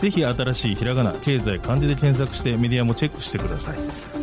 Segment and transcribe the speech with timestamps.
[0.00, 3.78] ぜひ新しいひらがな経済漢字で検索してメディアもチェックしてください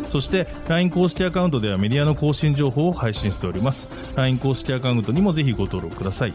[0.09, 6.34] そして LINE 公式アカウントではメディアの更新情報を配信しております LINE 公式アカウントにもぜひご登録ください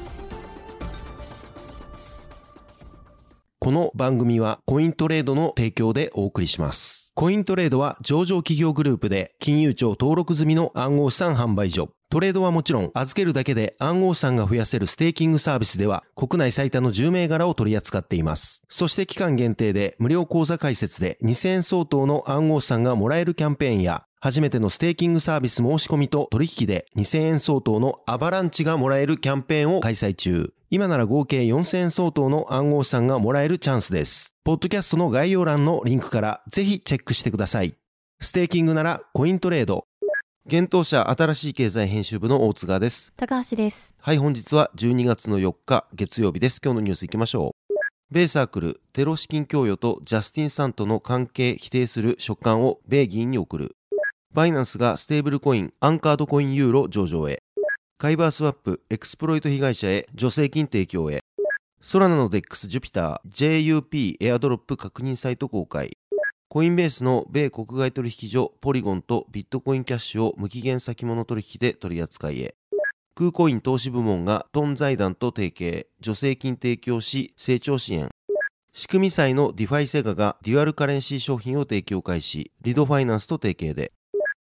[3.68, 7.12] この番組はコイントレードの提供でお送りします。
[7.14, 11.97] コイントレードは上場企業グループで金融庁登録済みの暗号資産販売所。
[12.10, 18.62] トレードはもちろん預けるだけで暗号資産が増やせるステーキングサービスでは国内最多の10銘柄を取り扱っています。
[18.70, 30.54] そして期間限定で無料口座開設で2000円相当の暗号資産がもらえるキャンペーンや初めてのステーキングサービス申し込みと取引で2000円相当のアバランチがもらえるキャンペーンを開催中。
[30.70, 34.32] 今なら合計4000円相当の暗号資産がもらえるチャンスです。
[34.44, 37.74] ポッドキャストの概要欄のリンクからぜひチェックしてください。
[38.20, 39.84] ステーキングならコイントレード。
[40.50, 43.12] 幻冬舎あたらしい経済編集部の大津賀です。
[43.18, 43.94] 高橋です。
[44.00, 46.58] はい、本日は12月の4日月曜日です。
[46.64, 47.74] 今日のニュース行きましょう。
[48.10, 53.76] 米サークル、テロ資金供与とジャスティン・サンとの関係否定する書簡を米議員に送る。
[54.32, 57.42] バイナンスがステーブルコイン、アンカードコインユーロ上場へ。
[57.98, 61.20] カイバースワップ、エクスプロイト被害者へ助成金提供へ。
[61.82, 65.98] ソラナの DEX ジュピター、JUP エアドロップ確認サイト公開。
[66.50, 72.54] コインベースの米国外取引所ポリゴンとビットコインキャッシュを無期限先物取引で取り扱いへ。
[73.14, 78.08] クーコイン投資部門がトン財団と提携、助成金提供し成長支援。
[78.72, 83.92] 仕組み債の DeFi セガがデュアルカレンシー商品を提供開始、リドファイナンスと提携で。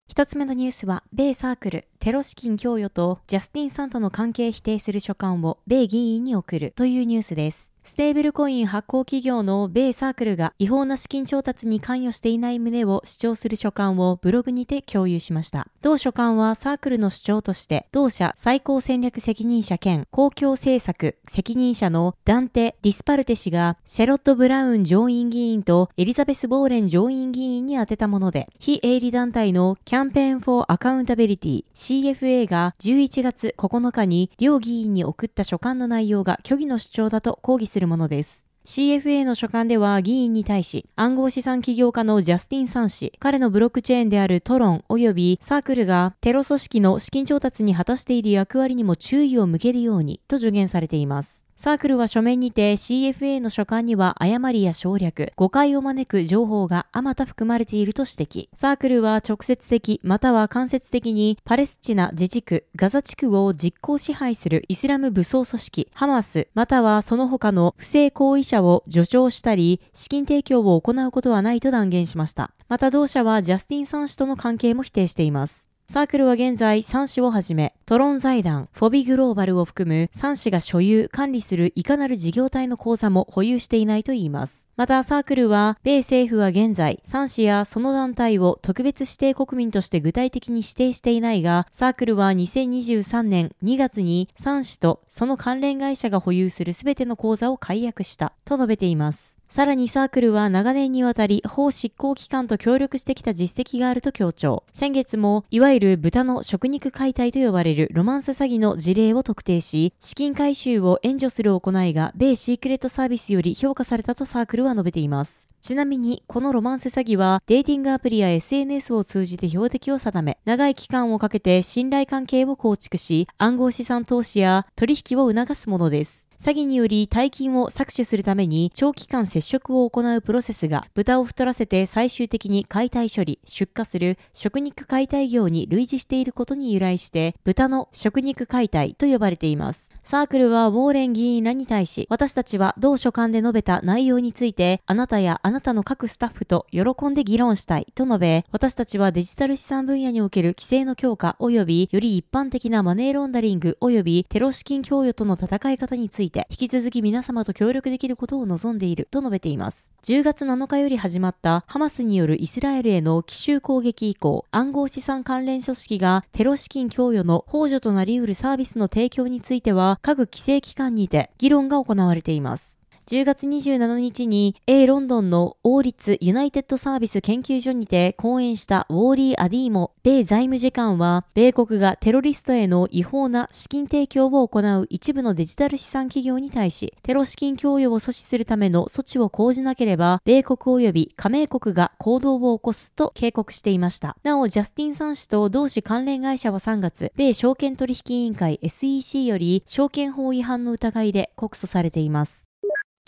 [0.08, 7.72] 一つ目のニュースは、米サークル、テロ資金供与とジャスティン・サンとの関係否定する書簡を米議員に送るというニュースです。
[7.84, 15.66] ステーブルコイン発行企業の米サークルが違法な資金調達に関与していない旨を主張する書簡をブログにて共有しました。
[15.82, 38.46] 同書簡はサークルの主張として、同社最高戦略責任者兼公共政策責任者のダンテ・ディスパルテ氏がシェロッド・ブラウン上院議員とエリザベス・ウォーレン上院議員に宛てたもので、非営利団体のキャンペーン・フォー・アカウンタビリティ CFA が11月9日に両議員に送った書簡の内容が虚偽の主張だと抗議するものです。
[38.64, 51.44] CFA の書簡では議員に対し暗号資産起業家のジャスティン・サン氏、彼のブロックチェーンであるトロン及びサークルがテロ組織の資金調達に果たしている役割にも注意を向けるようにと助言されています。
[51.62, 58.48] サークルは書面にて CFA の書簡には誤りや省略、誤解を招く情報があまた含まれていると指摘。
[58.52, 72.50] サークルは直接的または間接的にパレスチナ自治区ガザ地区を実効支配するイスラム武装組織ハマスまたはその他の不正行為者を助長したり資金提供を行うことはないと断言しました。
[72.68, 75.71] また同社はジャスティン・サン氏との関係も否定しています。
[75.92, 84.66] サークルは現在3氏をはじめ、トロン財団、フォビグローバルを含む3氏が所有、管理するいかなる事業体の口座も保有していないといいます。
[84.76, 99.31] また、サークルは、米政府は現在、3氏やその団体を特別指定国民として具体的に指定していないが、サークルは2023年2月に3氏とその関連会社が保有するすべての口座を解約した、と述べています。
[99.52, 104.64] さらにサークルは長年にわたり法執行機関と協力してきた実績があると強調。
[104.72, 115.50] 先月も、いわゆる豚の食肉解体と呼ばれるロマンス詐欺の事例を特定し、資金回収を援助する行いが米シークレットサービスより評価されたとサークルは述べています。
[115.60, 126.31] ちなみに、このロマンス詐欺は、デーティングアプリや SNS を通じて標的を定め、長い期間をかけて信頼関係を構築し、暗号資産投資や取引を促すものです。
[126.42, 139.92] 詐欺により大金を搾取するために長期間接触を行うプロセスが豚を太らせて最終的に解体処理、出荷する食肉解体業に類似していることに由来して豚の食肉解体と呼ばれています。
[140.04, 159.92] サークルはウォーレン議員らに対し私たちは同書簡で述べた内容についてあなたやあなたの各スタッフと喜んで議論したいと述べ私たちはデジタル資産分野における規制の強化及びより一般的なマネーロンダリング及びテロ資金供与との戦い方について引き続き皆様と協力できることを望んでいると述べています。
[160.02, 172.81] 10月7日より始まったハマスによるイスラエルへの奇襲攻撃以降、暗号資産関連組織がテロ資金供与の補助となり得るサービスの提供については各規制機関にて議論が行われています。
[173.06, 194.16] 10月27日に A ロンドンの王立ユナイテッドサービス研究所にて講演したウォーリー・アディーモ米財務次官は、米国がテロリストへの違法な資金提供を行う一部のデジタル資産企業に対し、テロ資金供与を阻止するための措置を講じなければ、米国及び加盟国が行動を起こすと警告していました。
[194.22, 202.51] なお、ジャスティン・サン氏と同氏関連会社は3月、米証券取引委員会 SEC より証券法違反の疑いで告訴されています。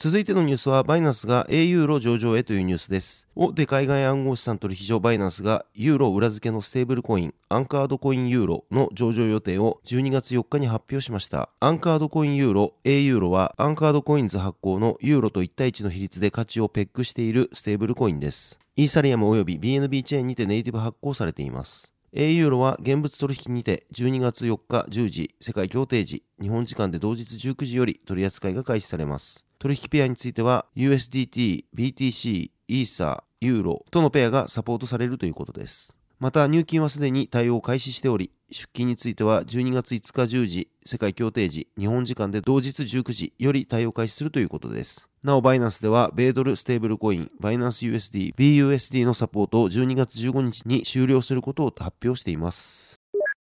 [0.04, 3.26] 続いてのニュースは、バイナンスが A ユーロ上場へというニュースです。
[3.34, 11.48] 大手海外暗号資産取引所バイナンスが、ユーロ裏付けのステーブルコイン、アンカードコインユーロの上場予定を12月4日に発表しました。
[11.58, 18.58] アンカードコインユーロ、A ユーロは、アンカードコインズ発行のユーロと1対1の比率で価値をペッグしているステーブルコインです。
[18.76, 21.94] イーサリアム及び BNB チェーンにてネイティブ発行されています。
[22.12, 29.46] A ユーロは現物取引にて12月4日10時、世界協定時、日本時間で同日19時より取り扱いが開始されます。
[29.58, 35.96] 取引ペアについては USDT、BTC、イーサー、ユーロとのペアがサポートされるということです。
[36.20, 45.10] また入金はすでに対応を開始しており、出金については12月5日10時、世界協定時、日本時間で同日19時より対応開始するということです。
[45.22, 52.83] なお、バイナンスでは、米ドルステーブルコイン、バイナンス USD、BUSD のサポートを12月15日に終了することを発表しています。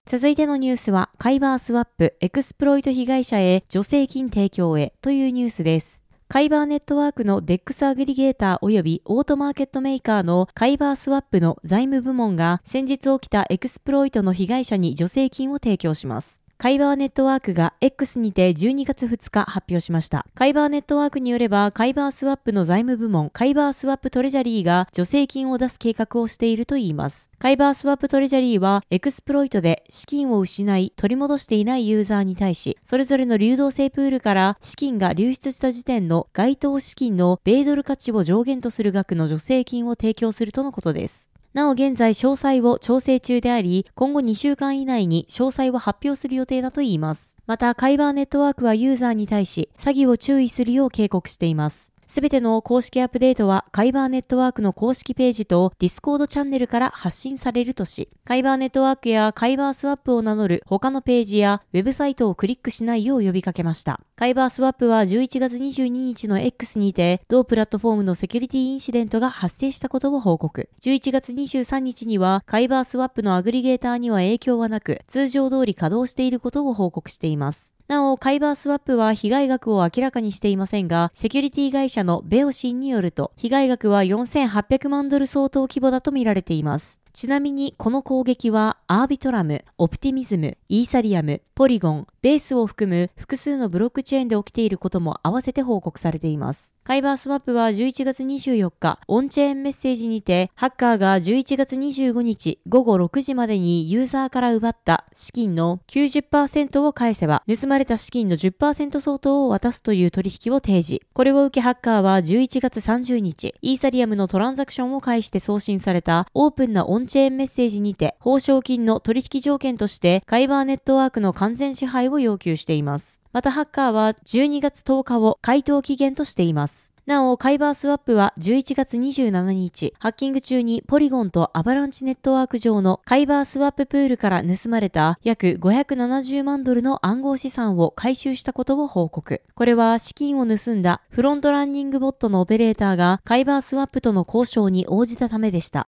[0.08, 6.06] 続いてのニュースは、カイバースワップ、エクスプロイト被害者へ助成金提供へというニュースです。
[6.28, 16.45] カイバーネットワークの DEX アグリゲーター及びオートマーケットメーカーのカイバースワップの財務部門が先日起きたエクスプロイトの被害者に助成金を提供します。
[16.58, 20.24] カイバーネットワークが X にて12月2日発表しました。
[20.34, 27.30] カイバーネットワークによれば、カイバースワップの財務部門、カイバースワップトレジャリーが助成金を出す計画をしているといいます。
[27.38, 41.35] カイバースワップトレジャリーは、エクスプロイトで資金を失い、取り戻していないユーザーに対し、それぞれの流動性プールから資金が流出した時点の該当資金の米ドル価値を上限とする額の助成金を提供するとのことです。
[41.56, 47.38] なお現在詳細を調整中であり、今後2週間以内に詳細を発表する予定だといいます。
[47.46, 51.95] また、カイバーネットワークはユーザーに対し、詐欺を注意するよう警告しています。
[52.06, 64.00] すべての公式アップデートは、カイバーネットワークの公式ページとディスコードチャンネルから発信されるとし、カイバーネットワークやカイバースワップを名乗る他のページやウェブサイトをクリックしないよう呼びかけました。
[64.14, 70.68] カイバースワップは11月22日の X にて、同プラットフォームのセキュリティインシデントが発生したことを報告。
[70.80, 77.75] 11月23日には、カイバースワップのアグリゲーターには影響はなく、通常通り稼働していることを報告しています。
[77.88, 87.05] なお、カイバースワップは被害額を明らかにしていませんが、セキュリティ会社のベオシンによると、被害額は4800万ドル相当規模だと見られています。
[87.16, 96.74] ちなみにこの攻撃はアービトラム、オプティミズム、イーサリアム、ポリゴン、ベースを含む複数のブロックチェーンで起きていることも合わせて報告されています。
[96.84, 111.02] カイバースワップは11月24日、オンチェーンメッセージにて、ハッカーが11月25日午後6時までにユーザーから奪った資金の90%を返せば、盗まれた資金の10%相当を渡すという取引を提示。
[111.14, 123.20] これを受けハッカーは11月30日、イーサリアムのトランザクションを介して送信されたオープンなオンチェーンメッセージにて、報奨金の取引条件として、カイバーネットワークの完全支配を要求しています。
[123.32, 126.96] またハッカーは12月10日を回答期限としています。
[127.06, 139.40] なお、カイバースワップは11月27日、ハッキング中にポリゴンとアバランチネットワーク上のカイバースワッププールから盗まれた約570万ドルの暗号資産を回収したことを報告。
[139.54, 145.86] これは資金を盗んだフロントランニングボットのオペレーターがカイバースワップとの交渉に応じたためでした。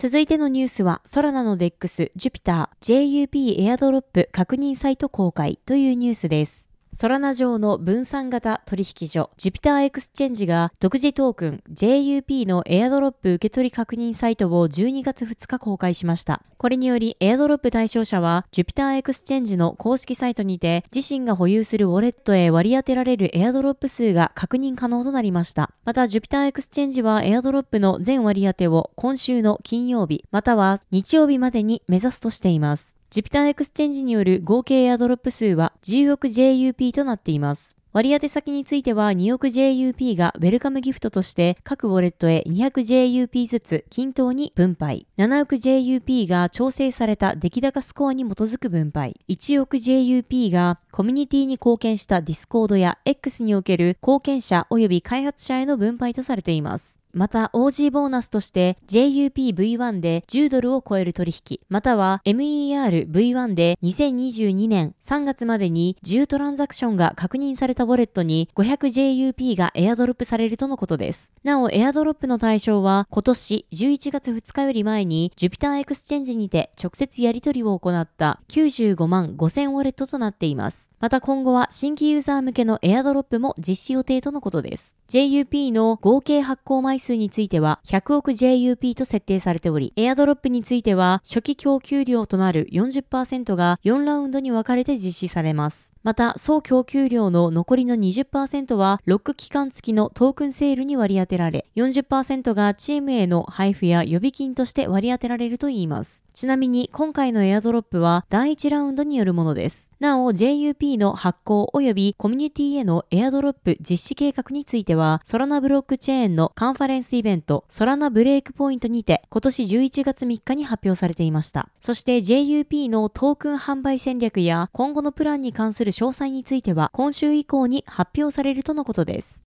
[0.00, 6.69] 続いてのニュースは、ソラナの DEX、ジュピター、JUP エアドロップ確認サイト公開というニュースです。
[6.92, 16.42] ソラナ上の分散型取引所、ジュピターエクスチェンジが独自トークン JUP のエアドロップ受け取り確認サイトを12月2日公開しました。
[16.56, 25.70] これにより、エアドロップ対象者は、ジュピターエクスチェンジの公式サイトにて、自身が保有するウォレットへ割り当てられるエアドロップ数が確認可能となりました。
[25.84, 32.99] また、ジュピターエクスチェンジはエアドロップの全割り当てを今週の金曜日、または日曜日までに目指すとしています。
[33.10, 37.76] ジュピターエクスチェンジによる合計エアドロップ数は10億 JUP となっています。
[37.92, 45.08] 割当先については2億 JUP がウェルカムギフトとして各ウォレットへ 200JUP ずつ均等に分配。
[45.18, 49.16] 7億 JUP が調整された出来高スコアに基づく分配。
[49.28, 56.99] 1億 JUP がコミュニティに貢献したディスコードや X における貢献者及び開発者への分配とされています。
[57.12, 71.32] また OG ボーナスとして JUPV1 で10ドルを超える取引、または MERV1 で2022年3月までに10トランザクションが確認されたウォレットに 500JUP がエアドロップされるとのことです。
[71.42, 80.89] なお、エアドロップの対象は今年11月2日より前に Jupiter エクスチェンジにて直接やり取りを行った95万5000ウォレットとなっています。
[81.00, 84.98] また今後は新規ユーザー向けのエアドロップも実施予定とのことです。
[85.08, 95.94] JUP の合計発行枚数については100億 JUP と設定されており、エアドロップについては初期供給量となる40%が4ラウンドに分かれて実施されます。
[96.02, 106.24] また、総供給量の残りの20%は、ロック期間付きのトークンセールに割り当てられ、40%がチームへの配布や予備金として割り当てられるといいます。
[106.32, 109.89] ちなみに、今回のエアドロップは第1ラウンドによるものです。
[110.00, 121.68] なお、JUP の発行及びコミュニティへのエアドロップ実施計画については、ソラナブロックチェーンのカンファレンスイベント、ソラナブレイクポイントにて、今年11月3日に発表されていました。
[121.82, 129.49] そして JUP のトークン販売戦略や今後のプランに関する詳細については、今週以降に発表されるとのことです。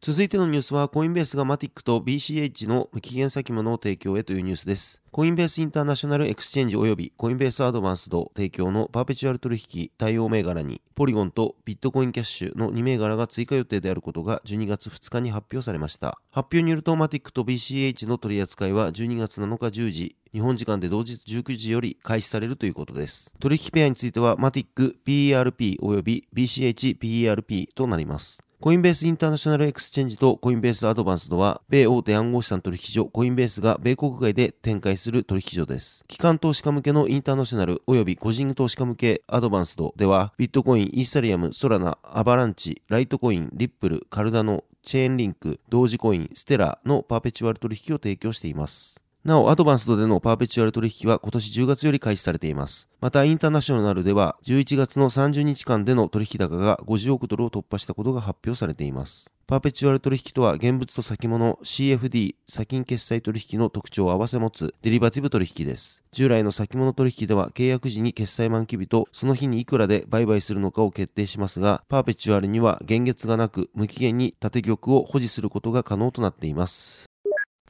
[0.00, 5.02] 続いてのニュースは、コインベースがマティックと BCH の無期限先物を提供へというニュースです。
[5.10, 16.16] コインベースインターナショナルエクスチェンジ及びコインベースアドバンスド提供のパーペチュアル取引対応銘柄に、ポリゴンとビットコインキャッシュの2銘柄が追加予定であることが12月2日に発表されました。
[16.30, 23.32] 発表によると、マティックと BCH の取り扱いは12月7日10時、日本時間で同日19時より開始されるということです。
[23.40, 28.44] 取引ペアについては、マティック PERP 及び BCH PERP となります。
[28.60, 36.02] コインベースインターナショナルエクスチェンジとコインベースアドバンスドは、米大手暗号資産取引所コインベースが米国外で展開する取引所です。
[36.08, 49.00] 機関投資家向けのインターナショナル及び個人投資家向けアドバンスドでは、ビットコイン、イーサリアム、ソラナ、アバランチ、ライトコイン、リップル、カルダノ、チェーンリンク、同時コイン、ステラのパーペチュアル取引を提供しています。
[49.24, 52.88] なお、アドバンスドでのパーペチュアル取引は今年10月より開始されています。
[53.00, 59.32] また、インターナショナルでは11月の30日間での取引高が50億ドルを突破したことが発表されています。
[59.48, 66.04] パーペチュアル取引とは現物と先物 CFD 先金決済取引の特徴を合わせ持つデリバティブ取引です。
[66.12, 77.07] 従来の先物取引では契約時に決済満期日とその日にいくらで売買するのかを決定しますが、パーペチュアルには限月がなく無期限に建玉を保持することが可能となっています。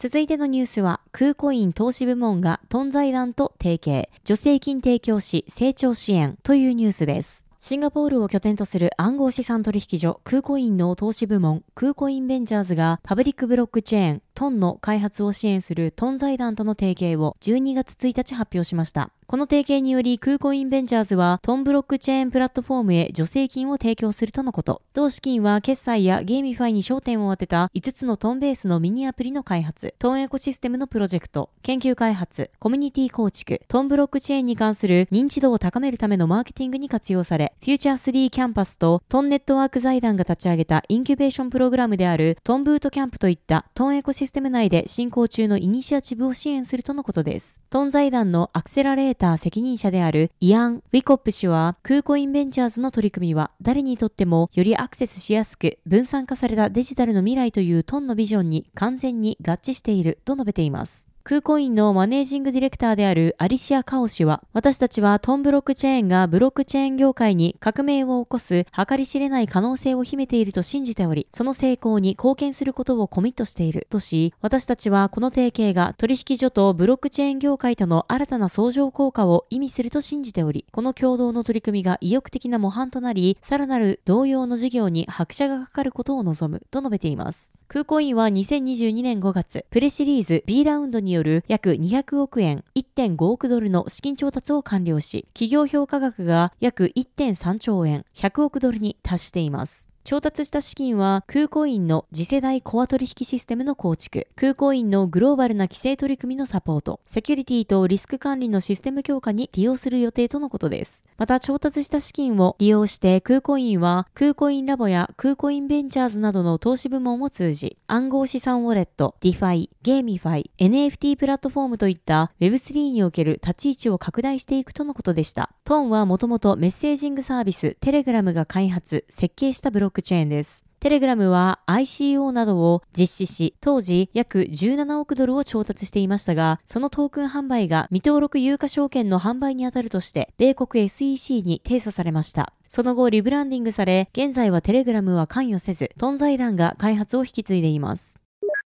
[0.01, 7.49] 続いてのニュースは、クーコイン投資部門がトン財団と提携、助成金提供し成長支援というニュースです。
[7.59, 19.11] シンガポールを拠点とする暗号資産取引所クーコインの投資部門クーコインベンチャーズがパブリックブロックチェーントンの開発を支援するトン財団との提携を12月1日発表しました。
[19.27, 24.81] この提携によりクーコインベンチャーズはトンブロックチェーンプラットフォームへ助成金を提供するとのこと。
[24.95, 47.63] 同資金は決済やゲーミファイに焦点を当てた5つのトンベースのミニアプリの開発、トンエコシステムのプロジェクト、研究開発、コミュニティ構築、トンブロックチェーンに関する認知度を高めるためのマーケティングに活用され、フューチャー3キャンパスとトンネットワーク財団が立ち上げたインキュベーションプログラムであるトンブートキャンプといったトンエコシステムステム内で進行中のイニシアチブを支援するとのことです。
[47.71, 61.08] トン財団のアクセラレーター責任者であるイアン・ウィコップ氏は、クーコインベンチャーズの取り組みは誰にとってもよりアクセスしやすく分散化されたデジタルの未来というトンのビジョンに完全に合致していると述べています。
[61.29, 87.53] クーコインのマネージングディレクターであるアリシア・カオ氏は、私たちはトンブロックチェーンがブロックチェーン業界に革命を起こす計り知れない可能性を秘めていると信じており、その成功に貢献することをコミットしているとし、私たちはこの提携が取引所とブロックチェーン業界との新たな相乗効果を意味すると信じており、この共同の取り組みが意欲的な模範となり、さらなる同様の事業に拍車がかかることを望むと述べています。
[87.71, 99.91] 空港員は2022年5月、プレシリーズ B ラウンドによる約200億円、1.5億ドルの資金調達を完了し、企業評価額が約1.3兆円、100億ドルに達しています。
[100.09, 111.07] 調達した資金は空港員の次世代コア取引システムの構築、空港員のグローバルな規制取り組みのサポート、セキュリティとリスク管理のシステム強化に利用する予定とのことです。
[111.19, 125.51] また調達した資金を利用してクーコインはクーコインラボやクーコインベンチャーズなどの投資部門を通じ、暗号資産ウォレット、ディファイ、ゲーミファイ、NFT プラットフォームといった Web3 における立ち位置を拡大していくとのことでした。
[125.65, 130.69] トンはもともとメッセージングサービステレグラムが開発、設計したブロックチェーンです。
[130.81, 142.53] テレグラムは ICO などを実施し、当時約17億ドルを調達していましたが、そのトークン販売が未登録有価証券の販売に当たるとして、米国 SEC に提訴されました。
[142.69, 148.21] その後リブランディングされ、現在はテレグラムは関与せず、トン財団が開発を引き継いでいます。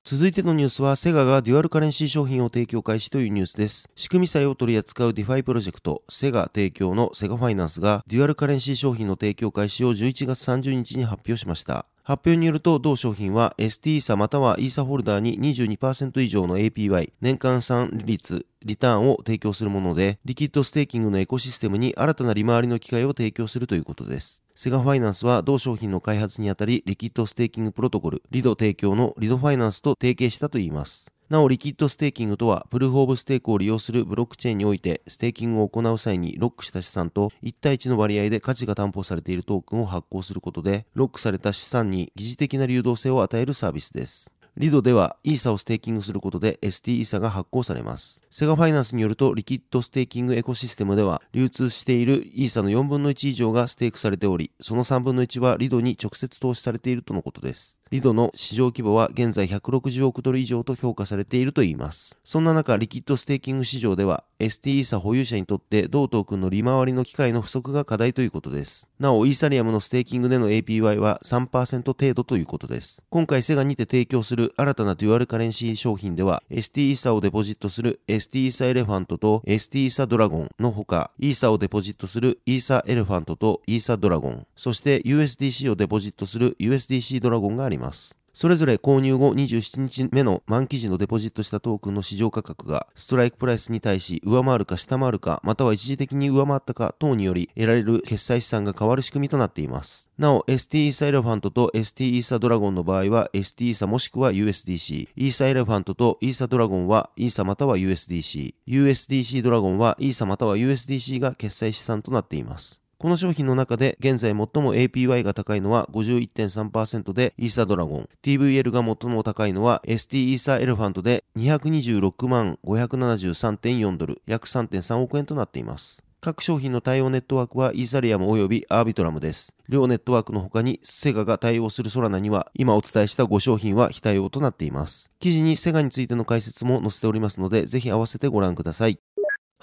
[0.05, 3.89] 続いてのニュースは、セガがデュアルカレンシー商品を提供開始というニュースです。
[3.95, 11.87] 仕組み債を取り扱うディファイプロジェクト、セガ提供のセガファイナンスが、デュアルカレンシー商品の提供開始を11月30日に発表しました。
[12.03, 24.42] 発表によると、同商品は ST 差または e サホルダーに22%以上の APY、年間換算利率、リターンを提供するもので、リキッドステーキングのエコシステムに新たな利回りの機会を提供するということです。
[24.55, 31.11] セガファイナンスは同商品の開発にあたり、リキッドステーキングプロトコル、リド提供のリドファイナンスと提携したといいます。
[31.31, 44.31] なお、リキッドステーキングとは、プルーフオブステークを利用するブロックチェーンにおいて、ステーキングを行う際にロックした資産と1対1の割合で価値が担保されているトークンを発行することで、ロックされた資産に疑似的な流動性を与えるサービスです。
[44.59, 48.21] リドではイーサをステーキングすることで ST イーサが発行されます。
[48.29, 57.79] セガファイナンスによるとリキッドステーキングエコシステムでは流通しているイーサの4分の1以上がステークされており、その3分の1はリドに直接投資されているとのことです。
[57.93, 62.17] リドの市場規模は現在160億ドル以上と評価されているといいます。
[62.25, 68.89] そんな中、リキッドステーキング市場では ST イーサ保有者にとって同トークンの利回りの機会の不足が課題ということです。
[68.99, 73.03] なお、イーサリアムのステーキングでの APY は3%程度ということです。
[73.11, 87.82] 今回セガにて提供する新たなデュアルカレンシー商品では ST イーサをデポジットする ST イーサエレファントと ST イーサドラゴンのほか、イーサをデポジットするイーサエレファントとイーサドラゴン、そして USDC をデポジットする USDC ドラゴンがあります。
[87.83, 100.11] ますそれぞれ購入後27日目の満期時のデポジットしたトークンの市場価格がストライクプライスに対し上回るか下回るかまたは一時的に上回ったか等により得られる決済資産が変わる仕組みとなっています。
[100.17, 105.09] なお、ST イーサエレファントと ST イーサドラゴンの場合は ST イーサもしくは USDC。
[105.15, 108.55] イーサエレファントとイーサドラゴンはイーサまたは USDC。
[108.67, 112.82] USDC ドラゴンはイーサまたは USDC が決済資産となっています。
[113.03, 118.09] この商品の中で現在最も APY が高いのは51.3%でイーサドラゴン。
[118.23, 126.05] TVL が最も高いのは ST イーサエレファントで226万573.4ドル、約3.3億円となっています。
[126.21, 129.53] 各商品の対応ネットワークはイーサリアム及びアービトラムです。
[129.69, 135.11] 両ネットワークの他にセガが対応するソラナには今お伝えした5商品は非対応となっています。
[135.19, 139.01] 記事にセガについての解説も載せておりますのでぜひ合わせてご覧ください。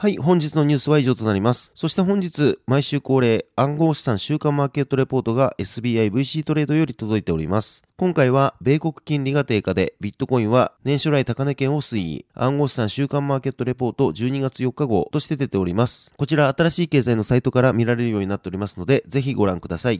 [0.01, 1.73] はい、本日のニュースは以上となります。
[1.75, 7.83] そして本日、毎週恒例、暗号資産週間マーケットレポートが SBI VC トレードより届いております。
[7.97, 16.13] 今回は、米国金利が低下で、ビットコインは年初来高値圏を推移、暗号資産週間マーケットレポート12月4日号として出ております。
[16.15, 19.99] こちら、新しい経済のサイトから見られるようになっておりますので、ぜひご覧ください。